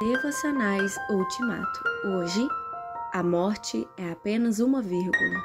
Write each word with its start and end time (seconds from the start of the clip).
Devocionais 0.00 0.96
Ultimato. 1.10 1.82
Hoje, 2.04 2.46
a 3.12 3.20
morte 3.20 3.84
é 3.96 4.12
apenas 4.12 4.60
uma 4.60 4.80
vírgula. 4.80 5.42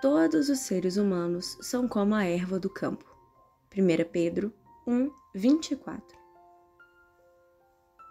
Todos 0.00 0.48
os 0.48 0.60
seres 0.60 0.96
humanos 0.96 1.58
são 1.60 1.88
como 1.88 2.14
a 2.14 2.24
erva 2.24 2.60
do 2.60 2.70
campo. 2.70 3.04
1 3.76 4.08
Pedro 4.12 4.54
1, 4.86 5.10
24. 5.34 6.16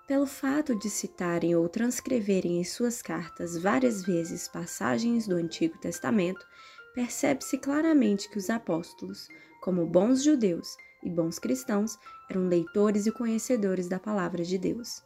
Pelo 0.10 0.28
fato 0.28 0.78
de 0.78 0.90
citarem 0.90 1.56
ou 1.56 1.70
transcreverem 1.70 2.60
em 2.60 2.66
suas 2.66 3.02
cartas 3.02 3.58
várias 3.58 4.04
vezes 4.04 4.50
passagens 4.50 5.26
do 5.26 5.36
Antigo 5.36 5.78
Testamento, 5.78 6.46
percebe-se 6.94 7.58
claramente 7.58 8.30
que 8.30 8.38
os 8.38 8.50
apóstolos, 8.50 9.30
como 9.62 9.86
bons 9.86 10.22
judeus 10.22 10.76
e 11.04 11.10
bons 11.10 11.40
cristãos, 11.40 11.98
eram 12.30 12.48
leitores 12.48 13.06
e 13.06 13.12
conhecedores 13.12 13.88
da 13.88 14.00
palavra 14.00 14.44
de 14.44 14.58
Deus. 14.58 15.04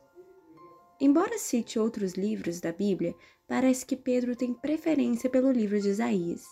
Embora 0.99 1.37
cite 1.37 1.77
outros 1.77 2.13
livros 2.13 2.61
da 2.61 2.71
Bíblia, 2.71 3.13
parece 3.47 3.85
que 3.85 3.95
Pedro 3.95 4.35
tem 4.35 4.53
preferência 4.53 5.29
pelo 5.29 5.51
livro 5.51 5.79
de 5.79 5.89
Isaías, 5.89 6.43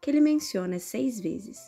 que 0.00 0.10
ele 0.10 0.20
menciona 0.20 0.78
seis 0.78 1.20
vezes. 1.20 1.58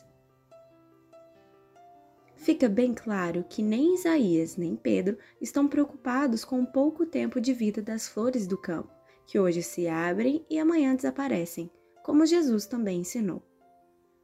Fica 2.34 2.68
bem 2.68 2.92
claro 2.92 3.44
que 3.48 3.62
nem 3.62 3.94
Isaías 3.94 4.56
nem 4.56 4.74
Pedro 4.74 5.16
estão 5.40 5.68
preocupados 5.68 6.44
com 6.44 6.60
o 6.60 6.66
pouco 6.66 7.06
tempo 7.06 7.40
de 7.40 7.52
vida 7.52 7.80
das 7.80 8.08
flores 8.08 8.46
do 8.46 8.58
campo, 8.58 8.90
que 9.26 9.38
hoje 9.38 9.62
se 9.62 9.86
abrem 9.86 10.44
e 10.50 10.58
amanhã 10.58 10.96
desaparecem, 10.96 11.70
como 12.02 12.26
Jesus 12.26 12.66
também 12.66 13.00
ensinou. 13.00 13.42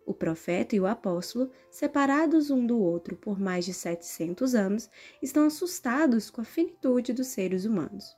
O 0.09 0.15
profeta 0.15 0.75
e 0.75 0.81
o 0.81 0.87
apóstolo, 0.87 1.51
separados 1.71 2.51
um 2.51 2.65
do 2.65 2.81
outro 2.81 3.15
por 3.15 3.39
mais 3.39 3.67
de 3.67 3.75
700 3.75 4.55
anos, 4.55 4.89
estão 5.21 5.45
assustados 5.45 6.31
com 6.31 6.41
a 6.41 6.45
finitude 6.45 7.13
dos 7.13 7.27
seres 7.27 7.67
humanos. 7.67 8.17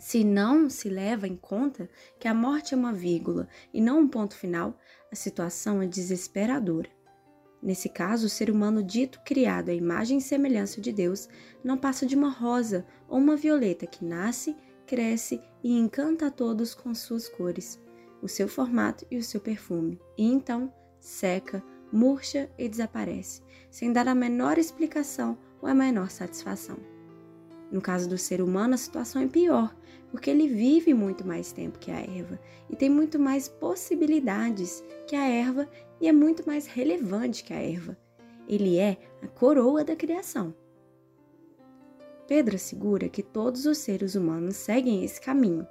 Se 0.00 0.24
não 0.24 0.68
se 0.68 0.88
leva 0.88 1.28
em 1.28 1.36
conta 1.36 1.88
que 2.18 2.26
a 2.26 2.34
morte 2.34 2.74
é 2.74 2.76
uma 2.76 2.92
vírgula 2.92 3.48
e 3.72 3.80
não 3.80 4.00
um 4.00 4.08
ponto 4.08 4.34
final, 4.34 4.76
a 5.12 5.14
situação 5.14 5.80
é 5.80 5.86
desesperadora. 5.86 6.90
Nesse 7.62 7.88
caso, 7.88 8.26
o 8.26 8.30
ser 8.30 8.50
humano 8.50 8.82
dito 8.82 9.20
criado 9.24 9.68
à 9.68 9.72
imagem 9.72 10.18
e 10.18 10.20
semelhança 10.20 10.80
de 10.80 10.90
Deus 10.90 11.28
não 11.62 11.78
passa 11.78 12.04
de 12.04 12.16
uma 12.16 12.28
rosa 12.28 12.84
ou 13.08 13.18
uma 13.18 13.36
violeta 13.36 13.86
que 13.86 14.04
nasce, 14.04 14.56
cresce 14.84 15.40
e 15.62 15.78
encanta 15.78 16.26
a 16.26 16.30
todos 16.30 16.74
com 16.74 16.92
suas 16.92 17.28
cores, 17.28 17.80
o 18.20 18.26
seu 18.26 18.48
formato 18.48 19.06
e 19.08 19.16
o 19.16 19.22
seu 19.22 19.40
perfume, 19.40 20.00
e 20.16 20.24
então 20.24 20.72
seca, 21.00 21.62
murcha 21.92 22.50
e 22.58 22.68
desaparece, 22.68 23.42
sem 23.70 23.92
dar 23.92 24.08
a 24.08 24.14
menor 24.14 24.58
explicação 24.58 25.38
ou 25.60 25.68
a 25.68 25.74
menor 25.74 26.10
satisfação. 26.10 26.76
No 27.70 27.80
caso 27.80 28.08
do 28.08 28.16
ser 28.16 28.40
humano, 28.40 28.74
a 28.74 28.78
situação 28.78 29.22
é 29.22 29.26
pior, 29.26 29.74
porque 30.10 30.30
ele 30.30 30.48
vive 30.48 30.94
muito 30.94 31.26
mais 31.26 31.52
tempo 31.52 31.78
que 31.78 31.90
a 31.90 32.00
erva 32.00 32.40
e 32.70 32.76
tem 32.76 32.88
muito 32.88 33.18
mais 33.18 33.48
possibilidades 33.48 34.82
que 35.06 35.14
a 35.14 35.26
erva 35.26 35.68
e 36.00 36.08
é 36.08 36.12
muito 36.12 36.46
mais 36.46 36.66
relevante 36.66 37.44
que 37.44 37.52
a 37.52 37.60
erva. 37.60 37.96
Ele 38.48 38.78
é 38.78 38.96
a 39.22 39.28
coroa 39.28 39.84
da 39.84 39.94
criação. 39.94 40.54
Pedro 42.26 42.56
assegura 42.56 43.08
que 43.08 43.22
todos 43.22 43.66
os 43.66 43.78
seres 43.78 44.14
humanos 44.14 44.56
seguem 44.56 45.04
esse 45.04 45.20
caminho. 45.20 45.66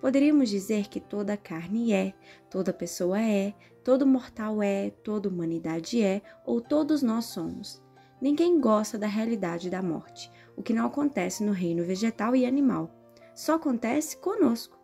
Poderíamos 0.00 0.48
dizer 0.48 0.88
que 0.88 1.00
toda 1.00 1.36
carne 1.36 1.92
é, 1.92 2.14
toda 2.50 2.72
pessoa 2.72 3.20
é, 3.20 3.54
todo 3.82 4.06
mortal 4.06 4.62
é, 4.62 4.90
toda 4.90 5.28
humanidade 5.28 6.02
é, 6.02 6.20
ou 6.44 6.60
todos 6.60 7.02
nós 7.02 7.26
somos. 7.26 7.82
Ninguém 8.20 8.60
gosta 8.60 8.98
da 8.98 9.06
realidade 9.06 9.70
da 9.70 9.82
morte, 9.82 10.30
o 10.56 10.62
que 10.62 10.72
não 10.72 10.86
acontece 10.86 11.44
no 11.44 11.52
reino 11.52 11.84
vegetal 11.84 12.34
e 12.34 12.46
animal. 12.46 12.90
Só 13.34 13.54
acontece 13.54 14.16
conosco. 14.16 14.76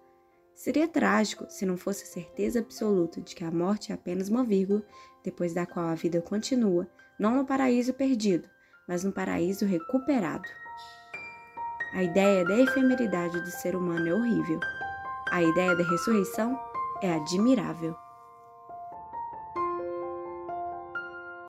Seria 0.55 0.87
trágico 0.87 1.47
se 1.49 1.65
não 1.65 1.77
fosse 1.77 2.05
a 2.05 2.07
certeza 2.07 2.61
absoluta 2.61 3.21
de 3.21 3.35
que 3.35 3.45
a 3.45 3.51
morte 3.51 3.91
é 3.91 3.95
apenas 3.95 4.29
uma 4.29 4.45
vírgula, 4.45 4.83
depois 5.25 5.55
da 5.55 5.67
qual 5.67 5.87
a 5.87 5.95
vida 5.95 6.21
continua, 6.21 6.87
não 7.19 7.35
no 7.35 7.45
paraíso 7.45 7.95
perdido, 7.95 8.49
mas 8.87 9.03
no 9.03 9.13
paraíso 9.13 9.65
recuperado. 9.65 10.49
A 11.95 12.03
ideia 12.03 12.45
da 12.45 12.59
efemeridade 12.59 13.41
do 13.41 13.51
ser 13.51 13.75
humano 13.75 14.09
é 14.09 14.15
horrível. 14.15 14.61
A 15.33 15.43
ideia 15.43 15.75
da 15.75 15.83
ressurreição 15.83 16.61
é 17.01 17.11
admirável. 17.11 17.97